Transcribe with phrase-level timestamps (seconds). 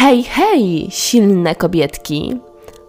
[0.00, 2.40] Hej, hej, silne kobietki!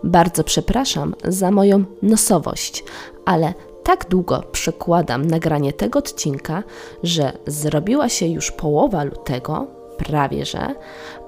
[0.04, 2.84] Bardzo przepraszam za moją nosowość,
[3.26, 3.54] ale
[3.84, 6.64] tak długo przekładam nagranie tego odcinka,
[7.04, 10.76] że zrobiła się już połowa lutego, prawie że,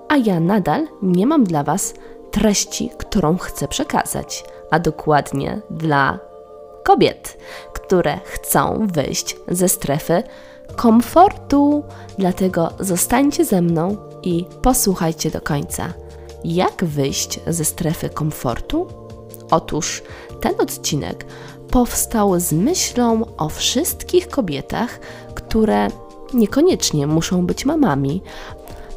[0.10, 1.94] a ja nadal nie mam dla Was
[2.31, 6.20] treści, którą chcę przekazać, a dokładnie dla
[6.84, 7.38] kobiet,
[7.74, 10.24] które chcą wyjść ze strefy
[10.76, 11.84] komfortu.
[12.18, 15.94] Dlatego zostańcie ze mną i posłuchajcie do końca.
[16.44, 18.88] Jak wyjść ze strefy komfortu?
[19.52, 20.03] Otóż
[20.41, 21.25] ten odcinek
[21.71, 24.99] powstał z myślą o wszystkich kobietach,
[25.35, 25.88] które
[26.34, 28.21] niekoniecznie muszą być mamami,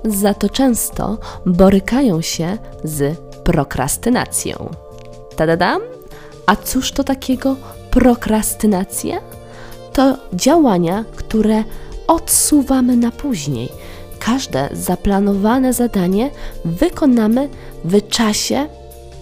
[0.05, 4.71] za to często borykają się z prokrastynacją.
[5.37, 5.81] Tadadam!
[6.47, 7.57] A cóż to takiego
[7.91, 9.21] prokrastynacja?
[9.93, 11.65] To działania, które
[12.07, 13.69] odsuwamy na później.
[14.27, 16.31] Każde zaplanowane zadanie
[16.65, 17.49] wykonamy
[17.85, 18.69] w czasie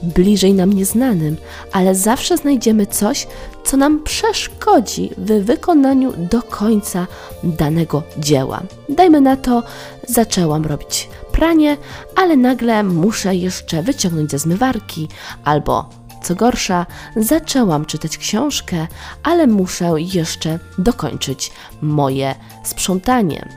[0.03, 1.37] bliżej nam nieznanym,
[1.73, 3.27] ale zawsze znajdziemy coś,
[3.65, 7.07] co nam przeszkodzi w wykonaniu do końca
[7.43, 8.63] danego dzieła.
[8.89, 9.63] Dajmy na to,
[10.09, 11.77] zaczęłam robić pranie,
[12.17, 15.09] ale nagle muszę jeszcze wyciągnąć ze zmywarki
[15.45, 15.89] albo
[16.23, 18.87] co gorsza, zaczęłam czytać książkę,
[19.23, 21.53] ale muszę jeszcze dokończyć
[21.83, 23.49] moje sprzątanie.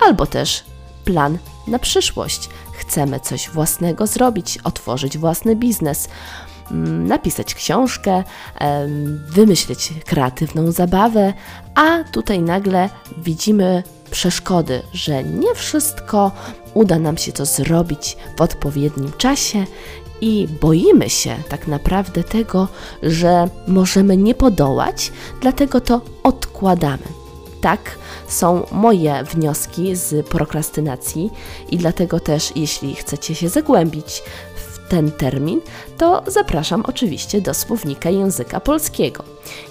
[0.00, 0.64] Albo też
[1.04, 2.48] plan na przyszłość.
[2.72, 6.08] Chcemy coś własnego zrobić, otworzyć własny biznes,
[6.70, 8.24] mm, napisać książkę,
[9.28, 11.32] wymyślić kreatywną zabawę,
[11.74, 16.32] a tutaj nagle widzimy przeszkody, że nie wszystko
[16.74, 19.64] uda nam się to zrobić w odpowiednim czasie
[20.20, 22.68] i boimy się tak naprawdę tego,
[23.02, 27.19] że możemy nie podołać, dlatego to odkładamy.
[27.60, 31.30] Tak są moje wnioski z prokrastynacji
[31.70, 34.22] i dlatego też, jeśli chcecie się zagłębić
[34.56, 35.60] w ten termin,
[35.98, 39.24] to zapraszam oczywiście do słownika języka polskiego.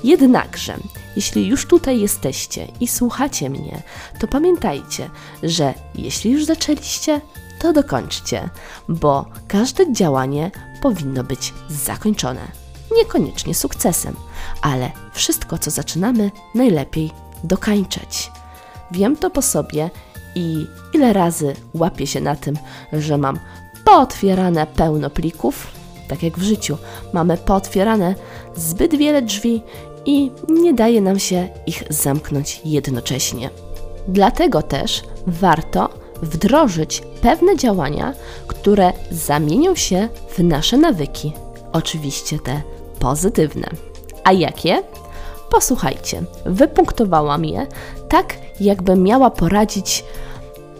[0.04, 0.78] Jednakże,
[1.16, 3.82] jeśli już tutaj jesteście i słuchacie mnie,
[4.20, 5.10] to pamiętajcie,
[5.44, 7.22] że jeśli już zaczęliście,
[7.60, 8.50] to dokończcie,
[8.90, 10.52] bo każde działanie
[10.82, 12.52] powinno być zakończone.
[12.98, 14.16] Niekoniecznie sukcesem,
[14.62, 17.12] ale wszystko, co zaczynamy, najlepiej
[17.44, 18.32] dokańczać.
[18.92, 19.90] Wiem to po sobie
[20.36, 22.58] i ile razy łapię się na tym,
[22.94, 23.40] że mam
[23.86, 25.68] pootwierane pełno plików,
[26.08, 26.78] tak jak w życiu,
[27.14, 28.16] mamy pootwierane
[28.56, 29.62] zbyt wiele drzwi
[30.06, 33.50] i nie daje nam się ich zamknąć jednocześnie.
[34.08, 35.90] Dlatego też warto
[36.22, 38.14] wdrożyć pewne działania,
[38.48, 41.34] które zamienią się w nasze nawyki.
[41.72, 42.62] Oczywiście te
[43.00, 43.68] pozytywne.
[44.24, 44.84] A jakie?
[45.50, 47.68] Posłuchajcie, wypunktowałam je
[48.10, 50.06] tak, jakbym miała poradzić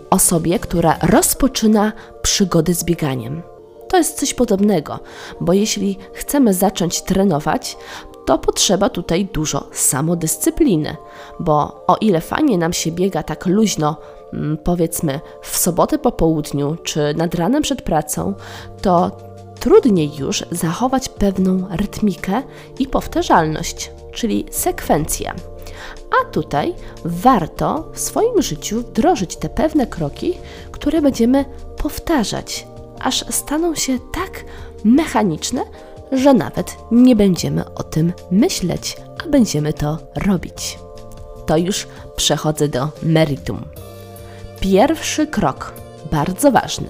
[0.10, 1.92] osobie, która rozpoczyna
[2.22, 3.42] przygody z bieganiem.
[3.88, 5.00] To jest coś podobnego,
[5.42, 7.78] bo jeśli chcemy zacząć trenować,
[8.26, 10.96] to potrzeba tutaj dużo samodyscypliny,
[11.40, 13.96] bo o ile fajnie nam się biega tak luźno,
[14.34, 18.34] mm, powiedzmy w sobotę po południu czy nad ranem przed pracą,
[18.82, 19.12] to
[19.60, 22.42] trudniej już zachować pewną rytmikę
[22.80, 25.34] i powtarzalność, czyli sekwencję.
[26.22, 26.74] A tutaj
[27.06, 30.38] warto w swoim życiu wdrożyć te pewne kroki,
[30.72, 31.46] które będziemy
[31.78, 32.68] powtarzać,
[33.00, 34.46] aż staną się tak
[34.84, 35.62] mechaniczne,
[36.12, 40.80] że nawet nie będziemy o tym myśleć, a będziemy to robić.
[41.46, 43.66] To już przechodzę do meritum.
[44.60, 45.74] Pierwszy krok,
[46.12, 46.88] bardzo ważny.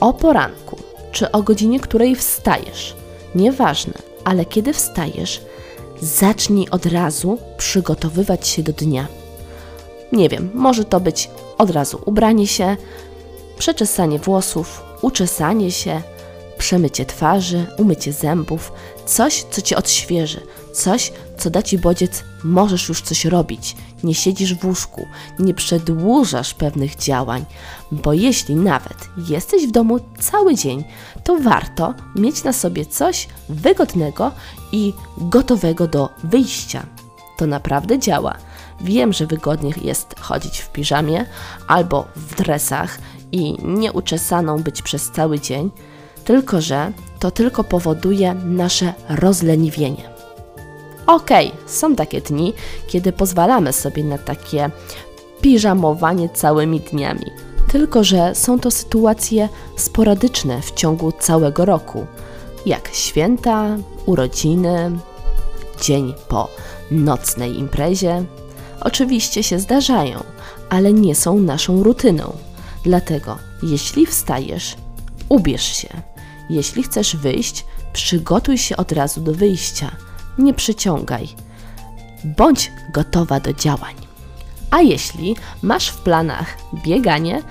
[0.00, 2.96] O poranku, czy o godzinie, której wstajesz,
[3.34, 3.94] nieważne,
[4.24, 5.40] ale kiedy wstajesz,
[6.00, 9.06] zacznij od razu przygotowywać się do dnia.
[10.12, 12.76] Nie wiem, może to być od razu ubranie się,
[13.58, 16.02] przeczesanie włosów, uczesanie się,
[16.60, 18.72] przemycie twarzy, umycie zębów,
[19.06, 20.40] coś, co cię odświeży,
[20.72, 23.76] coś, co da ci bodziec, możesz już coś robić.
[24.04, 25.06] Nie siedzisz w łóżku,
[25.38, 27.44] nie przedłużasz pewnych działań,
[27.92, 30.84] bo jeśli nawet jesteś w domu cały dzień,
[31.24, 34.32] to warto mieć na sobie coś wygodnego
[34.72, 36.86] i gotowego do wyjścia.
[37.38, 38.34] To naprawdę działa.
[38.80, 41.26] Wiem, że wygodniej jest chodzić w piżamie
[41.66, 42.98] albo w dresach
[43.32, 45.70] i nieuczesaną być przez cały dzień,
[46.24, 50.10] tylko że to tylko powoduje nasze rozleniwienie.
[51.06, 52.52] Okej, okay, są takie dni,
[52.88, 54.70] kiedy pozwalamy sobie na takie
[55.40, 57.26] piżamowanie całymi dniami.
[57.68, 62.06] Tylko, że są to sytuacje sporadyczne w ciągu całego roku,
[62.66, 63.76] jak święta,
[64.06, 64.90] urodziny,
[65.82, 66.48] dzień po
[66.90, 68.24] nocnej imprezie.
[68.80, 70.24] Oczywiście się zdarzają,
[70.70, 72.32] ale nie są naszą rutyną.
[72.84, 74.76] Dlatego, jeśli wstajesz
[75.28, 76.09] ubierz się.
[76.50, 79.90] Jeśli chcesz wyjść, przygotuj się od razu do wyjścia.
[80.38, 81.28] Nie przyciągaj.
[82.24, 83.94] Bądź gotowa do działań.
[84.70, 87.42] A jeśli masz w planach bieganie,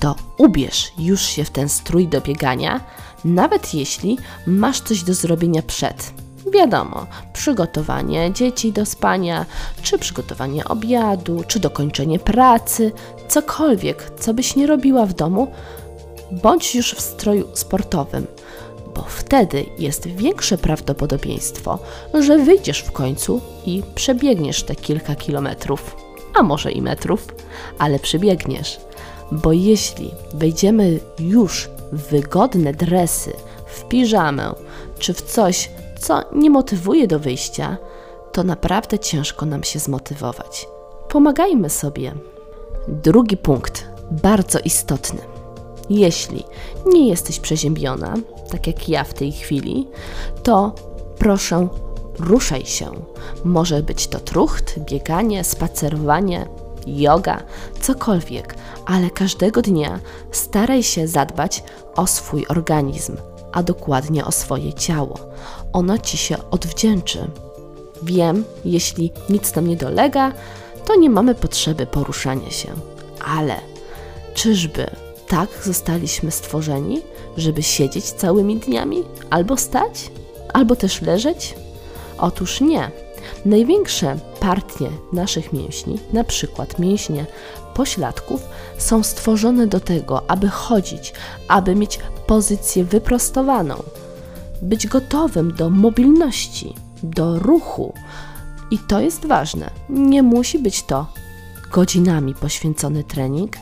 [0.00, 2.80] to ubierz już się w ten strój do biegania,
[3.24, 6.12] nawet jeśli masz coś do zrobienia przed.
[6.52, 9.46] Wiadomo, przygotowanie dzieci do spania,
[9.82, 12.92] czy przygotowanie obiadu, czy dokończenie pracy,
[13.28, 15.52] cokolwiek, co byś nie robiła w domu,
[16.32, 18.26] bądź już w stroju sportowym,
[18.94, 21.78] bo wtedy jest większe prawdopodobieństwo,
[22.14, 25.96] że wyjdziesz w końcu i przebiegniesz te kilka kilometrów,
[26.34, 27.26] a może i metrów,
[27.78, 28.80] ale przebiegniesz.
[29.32, 33.32] Bo jeśli wejdziemy już w wygodne dresy,
[33.66, 34.54] w piżamę
[34.98, 37.76] czy w coś, co nie motywuje do wyjścia,
[38.32, 40.68] to naprawdę ciężko nam się zmotywować.
[41.08, 42.12] Pomagajmy sobie.
[42.88, 45.29] Drugi punkt, bardzo istotny.
[45.90, 46.44] Jeśli
[46.86, 48.14] nie jesteś przeziębiona,
[48.50, 49.88] tak jak ja w tej chwili,
[50.42, 50.74] to
[51.18, 51.68] proszę,
[52.18, 52.90] ruszaj się.
[53.44, 56.46] Może być to trucht, bieganie, spacerowanie,
[56.86, 57.42] yoga,
[57.80, 58.54] cokolwiek,
[58.86, 60.00] ale każdego dnia
[60.32, 61.62] staraj się zadbać
[61.96, 63.16] o swój organizm,
[63.52, 65.18] a dokładnie o swoje ciało.
[65.72, 67.30] Ono ci się odwdzięczy.
[68.02, 70.32] Wiem, jeśli nic nam nie dolega,
[70.84, 72.68] to nie mamy potrzeby poruszania się,
[73.24, 73.56] ale
[74.34, 74.90] czyżby
[75.30, 77.00] tak zostaliśmy stworzeni,
[77.36, 80.10] żeby siedzieć całymi dniami, albo stać,
[80.52, 81.54] albo też leżeć?
[82.18, 82.90] Otóż nie.
[83.44, 87.26] Największe partie naszych mięśni, na przykład mięśnie
[87.74, 88.40] pośladków,
[88.78, 91.12] są stworzone do tego, aby chodzić,
[91.48, 93.82] aby mieć pozycję wyprostowaną,
[94.62, 97.94] być gotowym do mobilności, do ruchu.
[98.70, 99.70] I to jest ważne.
[99.88, 101.06] Nie musi być to
[101.72, 103.56] godzinami poświęcony trening,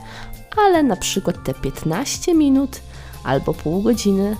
[0.66, 2.80] ale na przykład te 15 minut
[3.24, 4.36] albo pół godziny.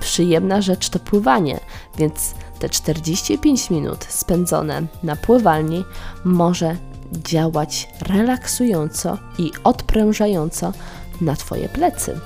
[0.00, 1.60] Przyjemna rzecz to pływanie,
[1.98, 5.84] więc te 45 minut spędzone na pływalni
[6.24, 6.76] może
[7.12, 10.72] działać relaksująco i odprężająco
[11.20, 12.20] na Twoje plecy.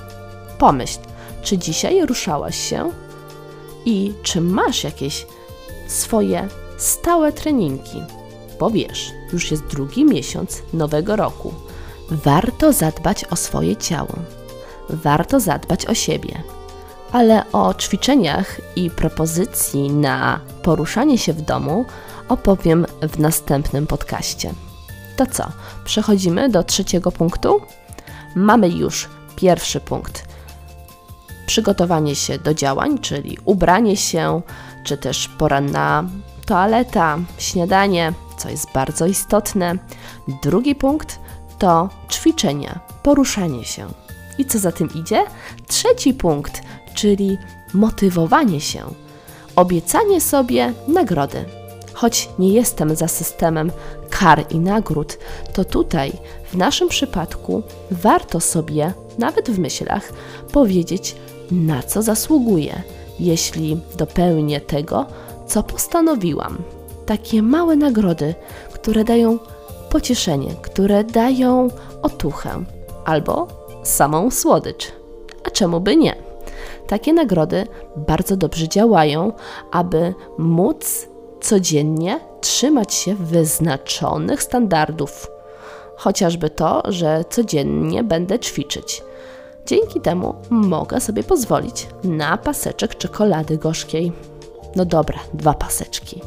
[0.57, 0.99] Pomyśl,
[1.43, 2.91] czy dzisiaj ruszałaś się
[3.85, 5.25] i czy masz jakieś
[5.87, 8.03] swoje stałe treningi?
[8.59, 11.53] Bo wiesz, już jest drugi miesiąc nowego roku.
[12.13, 14.15] Warto zadbać o swoje ciało.
[14.89, 16.43] Warto zadbać o siebie.
[17.11, 21.85] Ale o ćwiczeniach i propozycji na poruszanie się w domu
[22.29, 24.53] opowiem w następnym podcaście.
[25.15, 25.51] To co?
[25.85, 27.61] Przechodzimy do trzeciego punktu.
[28.35, 30.25] Mamy już pierwszy punkt.
[31.45, 34.41] Przygotowanie się do działań, czyli ubranie się,
[34.83, 36.03] czy też poranna
[36.45, 39.75] toaleta, śniadanie, co jest bardzo istotne.
[40.43, 41.22] Drugi punkt
[41.63, 43.87] to ćwiczenia, poruszanie się.
[44.37, 45.25] I co za tym idzie?
[45.67, 46.61] Trzeci punkt,
[46.93, 47.37] czyli
[47.73, 48.83] motywowanie się,
[49.55, 51.45] obiecanie sobie nagrody.
[51.93, 53.71] Choć nie jestem za systemem
[54.09, 55.17] kar i nagród,
[55.53, 56.11] to tutaj
[56.51, 60.13] w naszym przypadku warto sobie, nawet w myślach,
[60.51, 61.15] powiedzieć,
[61.51, 62.81] na co zasługuję,
[63.19, 65.05] jeśli dopełnię tego,
[65.47, 66.57] co postanowiłam.
[67.05, 68.35] Takie małe nagrody,
[68.73, 69.39] które dają
[69.93, 71.67] pocieszenie, które dają
[72.01, 72.49] otuchę
[73.05, 73.47] albo
[73.83, 74.91] samą słodycz.
[75.43, 76.15] A czemu by nie?
[76.87, 79.31] Takie nagrody bardzo dobrze działają,
[79.71, 81.07] aby móc
[81.41, 85.27] codziennie trzymać się wyznaczonych standardów.
[85.97, 89.03] Chociażby to, że codziennie będę ćwiczyć.
[89.65, 94.11] Dzięki temu mogę sobie pozwolić na paseczek czekolady gorzkiej.
[94.75, 96.21] No dobra, dwa paseczki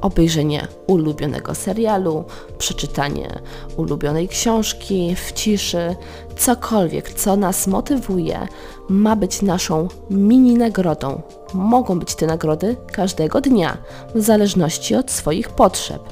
[0.00, 2.24] obejrzenie ulubionego serialu,
[2.58, 3.40] przeczytanie
[3.76, 5.96] ulubionej książki w ciszy,
[6.36, 8.48] cokolwiek, co nas motywuje,
[8.88, 11.22] ma być naszą mini nagrodą.
[11.54, 13.76] Mogą być te nagrody każdego dnia,
[14.14, 16.02] w zależności od swoich potrzeb,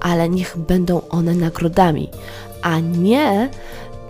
[0.00, 2.10] ale niech będą one nagrodami,
[2.62, 3.50] a nie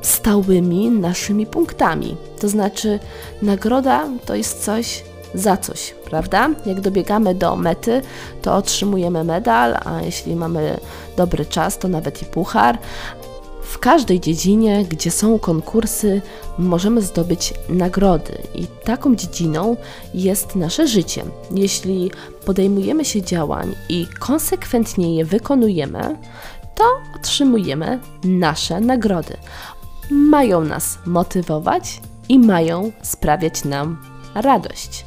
[0.02, 2.16] stałymi naszymi punktami.
[2.40, 2.98] To znaczy,
[3.42, 6.50] nagroda to jest coś, za coś, prawda?
[6.66, 8.02] Jak dobiegamy do mety,
[8.42, 10.80] to otrzymujemy medal, a jeśli mamy
[11.16, 12.78] dobry czas, to nawet i puchar.
[13.62, 16.22] W każdej dziedzinie, gdzie są konkursy,
[16.58, 19.76] możemy zdobyć nagrody, i taką dziedziną
[20.14, 21.24] jest nasze życie.
[21.50, 22.10] Jeśli
[22.44, 26.16] podejmujemy się działań i konsekwentnie je wykonujemy,
[26.74, 26.84] to
[27.16, 29.36] otrzymujemy nasze nagrody.
[30.10, 33.98] Mają nas motywować i mają sprawiać nam
[34.34, 35.04] radość.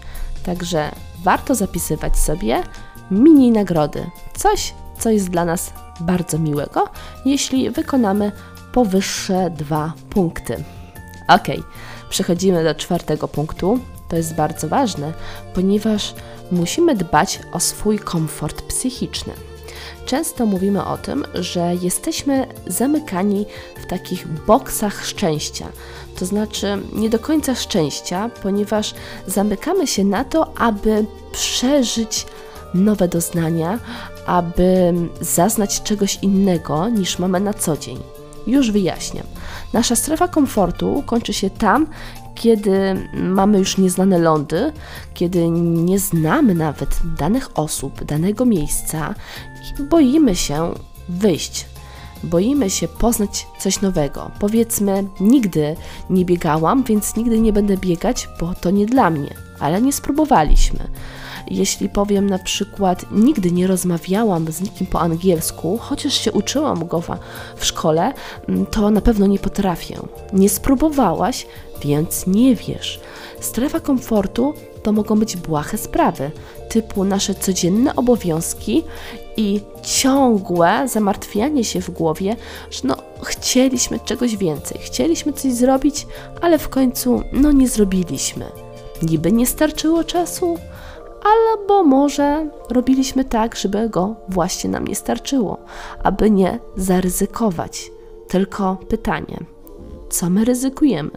[0.47, 0.91] Także
[1.23, 2.63] warto zapisywać sobie
[3.11, 4.09] mini nagrody.
[4.37, 6.89] Coś, co jest dla nas bardzo miłego,
[7.25, 8.31] jeśli wykonamy
[8.71, 10.63] powyższe dwa punkty.
[11.27, 11.47] Ok,
[12.09, 13.79] Przechodzimy do czwartego punktu.
[14.09, 15.13] To jest bardzo ważne,
[15.53, 16.15] ponieważ
[16.51, 19.33] musimy dbać o swój komfort psychiczny.
[20.07, 23.45] Często mówimy o tym, że jesteśmy zamykani
[23.83, 25.67] w takich boksach szczęścia,
[26.19, 28.93] to znaczy nie do końca szczęścia, ponieważ
[29.27, 32.25] zamykamy się na to, aby przeżyć
[32.73, 33.79] nowe doznania,
[34.25, 37.99] aby zaznać czegoś innego niż mamy na co dzień.
[38.47, 39.25] Już wyjaśniam.
[39.73, 41.87] Nasza strefa komfortu kończy się tam,
[42.37, 44.71] kiedy mamy już nieznane lądy,
[45.13, 49.15] kiedy nie znamy nawet danych osób, danego miejsca
[49.79, 50.73] i boimy się
[51.09, 51.65] wyjść.
[52.23, 54.31] Boimy się poznać coś nowego.
[54.39, 55.75] Powiedzmy, nigdy
[56.09, 60.79] nie biegałam, więc nigdy nie będę biegać, bo to nie dla mnie, ale nie spróbowaliśmy.
[61.51, 67.01] Jeśli powiem na przykład, nigdy nie rozmawiałam z nikim po angielsku, chociaż się uczyłam go
[67.55, 68.13] w szkole,
[68.49, 69.97] mm, to na pewno nie potrafię.
[70.33, 71.47] Nie spróbowałaś,
[71.81, 72.99] więc nie wiesz.
[73.39, 76.31] Strefa komfortu to mogą być błahe sprawy,
[76.69, 78.83] typu nasze codzienne obowiązki
[79.37, 82.35] i ciągłe zamartwianie się w głowie,
[82.71, 86.07] że no chcieliśmy czegoś więcej, chcieliśmy coś zrobić,
[86.41, 88.45] ale w końcu no nie zrobiliśmy.
[89.01, 90.57] Niby nie starczyło czasu,
[91.23, 95.57] albo może robiliśmy tak, żeby go właśnie nam nie starczyło,
[96.03, 97.91] aby nie zaryzykować.
[98.27, 99.37] Tylko pytanie,
[100.09, 101.11] co my ryzykujemy?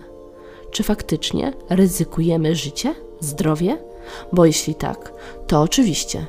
[0.71, 3.78] Czy faktycznie ryzykujemy życie, zdrowie?
[4.33, 5.12] Bo jeśli tak,
[5.47, 6.26] to oczywiście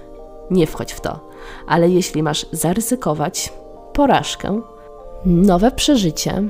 [0.52, 1.20] nie wchodź w to.
[1.68, 3.54] Ale jeśli masz zaryzykować
[3.94, 4.62] porażkę,
[5.26, 6.44] nowe przeżycie,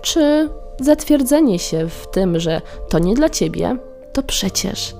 [0.00, 0.48] czy
[0.80, 3.76] zatwierdzenie się w tym, że to nie dla ciebie,
[4.12, 4.94] to przecież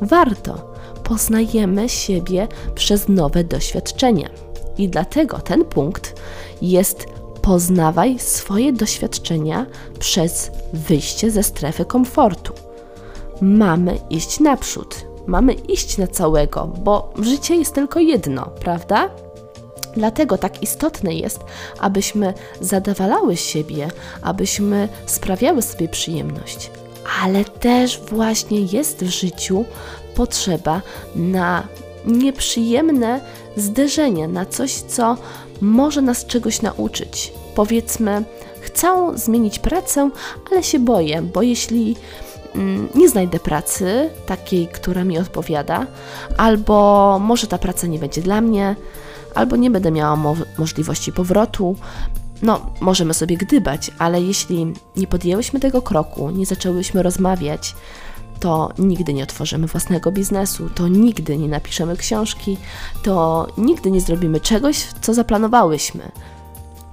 [0.00, 0.75] warto
[1.08, 4.28] poznajemy siebie przez nowe doświadczenia.
[4.78, 6.20] I dlatego ten punkt
[6.62, 7.06] jest
[7.42, 9.66] poznawaj swoje doświadczenia
[9.98, 12.52] przez wyjście ze strefy komfortu.
[13.40, 19.10] Mamy iść naprzód, mamy iść na całego, bo życie jest tylko jedno, prawda?
[19.94, 21.40] Dlatego tak istotne jest,
[21.80, 23.88] abyśmy zadowalały siebie,
[24.22, 26.70] abyśmy sprawiały sobie przyjemność.
[27.22, 29.64] Ale też właśnie jest w życiu
[30.14, 30.82] potrzeba
[31.16, 31.68] na
[32.06, 33.20] nieprzyjemne
[33.56, 35.16] zderzenie, na coś, co
[35.60, 37.32] może nas czegoś nauczyć.
[37.54, 38.24] Powiedzmy,
[38.60, 40.10] chcę zmienić pracę,
[40.50, 41.96] ale się boję, bo jeśli
[42.54, 45.86] mm, nie znajdę pracy takiej, która mi odpowiada,
[46.36, 48.76] albo może ta praca nie będzie dla mnie,
[49.34, 51.76] albo nie będę miała mo możliwości powrotu.
[52.42, 57.74] No, możemy sobie gdybać, ale jeśli nie podjęłyśmy tego kroku, nie zaczęłyśmy rozmawiać,
[58.40, 62.56] to nigdy nie otworzymy własnego biznesu, to nigdy nie napiszemy książki,
[63.02, 66.12] to nigdy nie zrobimy czegoś, co zaplanowałyśmy.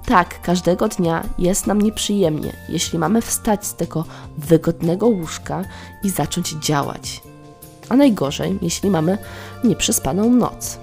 [0.06, 4.04] Tak, każdego dnia jest nam nieprzyjemnie, jeśli mamy wstać z tego
[4.38, 5.64] wygodnego łóżka
[6.02, 7.22] i zacząć działać.
[7.88, 9.18] A najgorzej, jeśli mamy
[9.64, 10.78] nieprzespaną noc.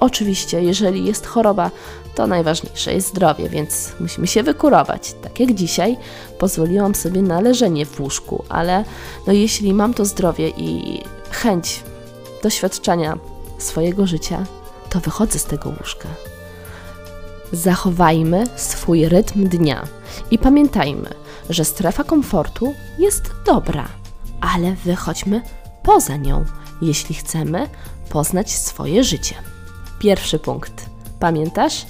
[0.00, 1.70] Oczywiście, jeżeli jest choroba,
[2.16, 5.14] to najważniejsze jest zdrowie, więc musimy się wykurować.
[5.22, 5.96] Tak jak dzisiaj
[6.38, 8.84] pozwoliłam sobie na leżenie w łóżku, ale
[9.26, 11.82] no jeśli mam to zdrowie i chęć
[12.42, 13.18] doświadczenia
[13.58, 14.46] swojego życia,
[14.90, 16.08] to wychodzę z tego łóżka.
[17.52, 19.82] Zachowajmy swój rytm dnia
[20.30, 21.10] i pamiętajmy,
[21.50, 23.88] że strefa komfortu jest dobra,
[24.40, 25.42] ale wychodźmy
[25.82, 26.44] poza nią,
[26.82, 27.68] jeśli chcemy
[28.08, 29.34] poznać swoje życie.
[29.98, 30.86] Pierwszy punkt.
[31.20, 31.86] Pamiętasz?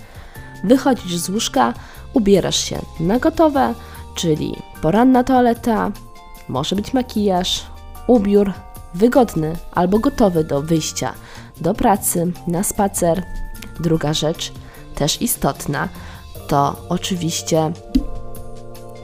[0.64, 1.74] Wychodzisz z łóżka,
[2.12, 3.74] ubierasz się na gotowe,
[4.14, 5.92] czyli poranna toaleta,
[6.48, 7.66] może być makijaż,
[8.06, 8.52] ubiór
[8.94, 11.14] wygodny albo gotowy do wyjścia
[11.60, 13.22] do pracy, na spacer.
[13.80, 14.52] Druga rzecz,
[14.94, 15.88] też istotna,
[16.48, 17.72] to oczywiście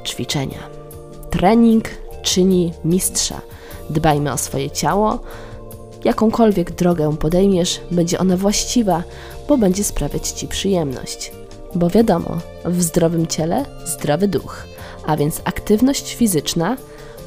[0.04, 0.58] ćwiczenia.
[1.30, 1.84] Trening
[2.22, 3.40] czyni mistrza.
[3.90, 5.20] Dbajmy o swoje ciało.
[6.04, 9.02] Jakąkolwiek drogę podejmiesz, będzie ona właściwa,
[9.48, 11.32] bo będzie sprawiać ci przyjemność.
[11.74, 14.66] Bo wiadomo, w zdrowym ciele zdrowy duch,
[15.06, 16.76] a więc aktywność fizyczna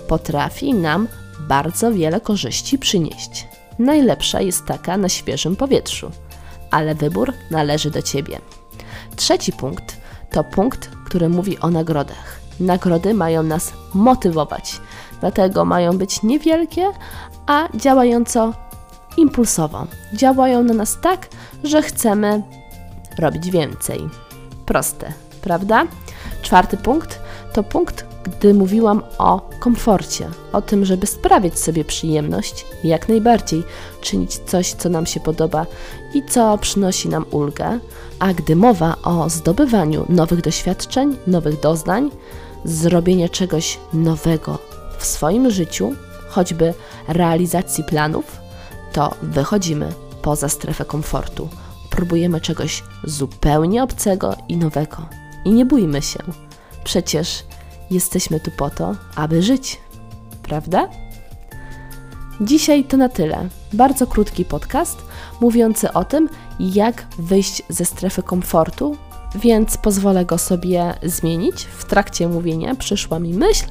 [0.07, 1.07] potrafi nam
[1.39, 3.47] bardzo wiele korzyści przynieść.
[3.79, 6.11] Najlepsza jest taka na świeżym powietrzu,
[6.71, 8.39] ale wybór należy do ciebie.
[9.15, 9.97] Trzeci punkt
[10.31, 12.39] to punkt, który mówi o nagrodach.
[12.59, 14.81] Nagrody mają nas motywować,
[15.21, 16.91] dlatego mają być niewielkie,
[17.47, 18.53] a działająco
[19.17, 19.87] impulsowo.
[20.13, 21.27] Działają na nas tak,
[21.63, 22.43] że chcemy
[23.19, 24.09] robić więcej.
[24.65, 25.87] Proste, prawda?
[26.41, 27.19] Czwarty punkt
[27.55, 33.63] to punkt, gdy mówiłam o komforcie, o tym, żeby sprawiać sobie przyjemność, jak najbardziej
[34.01, 35.65] czynić coś, co nam się podoba
[36.13, 37.79] i co przynosi nam ulgę,
[38.19, 42.11] a gdy mowa o zdobywaniu nowych doświadczeń, nowych doznań,
[42.65, 44.57] zrobienia czegoś nowego
[44.97, 45.93] w swoim życiu,
[46.29, 46.73] choćby
[47.07, 48.37] realizacji planów,
[48.93, 51.49] to wychodzimy poza strefę komfortu.
[51.95, 54.97] Próbujemy czegoś zupełnie obcego i nowego.
[55.45, 56.19] I nie bójmy się.
[56.83, 57.43] Przecież
[57.91, 59.79] jesteśmy tu po to, aby żyć.
[60.43, 60.89] Prawda?
[62.41, 63.49] Dzisiaj to na tyle.
[63.73, 64.97] Bardzo krótki podcast
[65.41, 68.97] mówiący o tym, jak wyjść ze strefy komfortu,
[69.35, 71.63] więc pozwolę go sobie zmienić.
[71.63, 73.65] W trakcie mówienia przyszła mi myśl,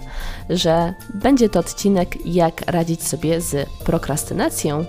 [0.50, 4.84] że będzie to odcinek, jak radzić sobie z prokrastynacją,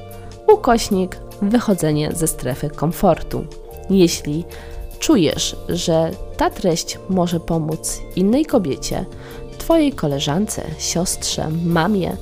[0.47, 3.45] ukośnik wychodzenie ze strefy komfortu.
[3.89, 4.45] Jeśli
[4.99, 9.05] czujesz, że ta treść może pomóc innej kobiecie,
[9.57, 12.17] Twojej koleżance, siostrze, mamie,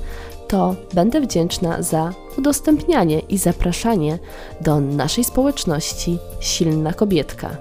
[0.48, 4.18] to będę wdzięczna za udostępnianie i zapraszanie
[4.60, 7.56] do naszej społeczności Silna Kobietka,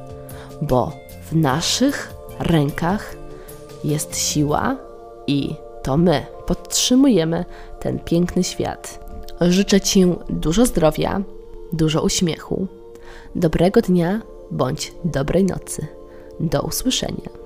[0.62, 0.92] bo
[1.32, 3.16] w naszych rękach
[3.84, 4.78] jest siła
[5.28, 7.46] i to my podtrzymujemy
[7.80, 9.00] ten piękny świat.
[9.42, 11.22] Życzę Ci dużo zdrowia,
[11.74, 12.68] dużo uśmiechu,
[13.36, 15.88] dobrego dnia bądź dobrej nocy.
[16.40, 17.43] Do usłyszenia.